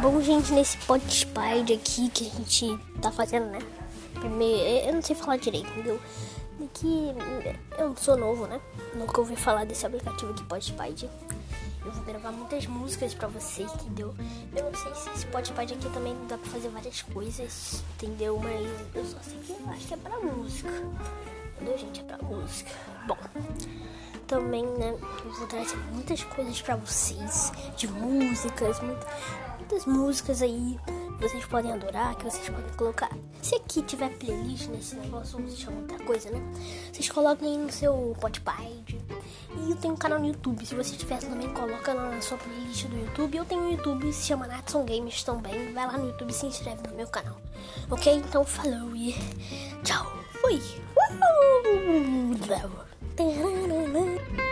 Bom, 0.00 0.20
gente, 0.20 0.52
nesse 0.52 0.76
Podspide 0.78 1.72
aqui 1.72 2.08
que 2.10 2.26
a 2.26 2.30
gente 2.30 2.78
tá 3.00 3.10
fazendo, 3.10 3.46
né? 3.46 3.58
Primeiro, 4.14 4.86
eu 4.86 4.94
não 4.94 5.02
sei 5.02 5.16
falar 5.16 5.36
direito, 5.36 5.68
entendeu? 5.70 6.00
Que 6.74 7.14
eu 7.78 7.96
sou 7.96 8.16
novo, 8.16 8.46
né? 8.46 8.60
Nunca 8.94 9.20
ouvi 9.20 9.36
falar 9.36 9.64
desse 9.64 9.86
aplicativo 9.86 10.32
aqui, 10.32 10.44
Podspide. 10.44 11.08
Eu 11.84 11.92
vou 11.92 12.04
gravar 12.04 12.32
muitas 12.32 12.66
músicas 12.66 13.14
pra 13.14 13.28
vocês, 13.28 13.70
entendeu? 13.74 14.14
Eu 14.54 14.70
não 14.70 14.74
sei 14.74 14.94
se 14.94 15.10
esse 15.10 15.26
Podspide 15.26 15.74
aqui 15.74 15.90
também 15.90 16.16
dá 16.28 16.38
pra 16.38 16.50
fazer 16.50 16.68
várias 16.68 17.02
coisas, 17.02 17.82
entendeu? 17.94 18.40
Mas 18.42 18.66
eu 18.94 19.04
só 19.04 19.18
sei 19.22 19.38
que 19.38 19.52
eu 19.52 19.70
acho 19.70 19.86
que 19.86 19.94
é 19.94 19.96
pra 19.96 20.18
música. 20.20 20.70
Entendeu, 21.56 21.78
gente? 21.78 22.00
É 22.00 22.04
pra 22.04 22.18
música. 22.18 22.70
Bom 23.06 23.16
também, 24.24 24.64
né? 24.64 24.96
Eu 25.24 25.32
vou 25.32 25.46
trazer 25.46 25.76
muitas 25.92 26.22
coisas 26.24 26.60
para 26.60 26.76
vocês, 26.76 27.52
de 27.76 27.88
músicas, 27.88 28.80
muitas 28.80 29.86
músicas 29.86 30.42
aí 30.42 30.78
que 31.16 31.28
vocês 31.28 31.44
podem 31.46 31.72
adorar, 31.72 32.16
que 32.16 32.24
vocês 32.24 32.48
podem 32.48 32.72
colocar. 32.76 33.10
Se 33.40 33.56
aqui 33.56 33.82
tiver 33.82 34.10
playlist 34.18 34.68
nesse 34.68 34.96
negócio, 34.96 35.40
ou 35.40 35.48
se 35.48 35.56
chama 35.56 35.78
outra 35.80 35.98
coisa, 36.04 36.30
né? 36.30 36.40
Vocês 36.92 37.08
coloquem 37.08 37.48
aí 37.48 37.58
no 37.58 37.70
seu 37.70 38.14
Spotify. 38.16 38.84
E 39.56 39.70
eu 39.70 39.76
tenho 39.76 39.94
um 39.94 39.96
canal 39.96 40.18
no 40.18 40.26
YouTube. 40.26 40.66
Se 40.66 40.74
você 40.74 40.96
tiver 40.96 41.18
também, 41.18 41.48
coloca 41.52 41.94
na 41.94 42.20
sua 42.20 42.36
playlist 42.38 42.86
do 42.86 42.98
YouTube. 42.98 43.36
Eu 43.36 43.44
tenho 43.44 43.62
um 43.62 43.70
YouTube, 43.70 44.12
se 44.12 44.26
chama 44.26 44.46
Natson 44.46 44.84
Games 44.84 45.22
também. 45.22 45.72
Vai 45.72 45.86
lá 45.86 45.96
no 45.96 46.08
YouTube 46.08 46.30
e 46.30 46.34
se 46.34 46.46
inscreve 46.46 46.88
no 46.88 46.96
meu 46.96 47.06
canal. 47.06 47.36
Ok? 47.90 48.12
Então 48.12 48.44
falou 48.44 48.94
e 48.96 49.14
tchau. 49.84 50.12
Fui! 50.40 50.60
Uhul! 50.96 52.93
Da-da-da-da. 53.16 54.43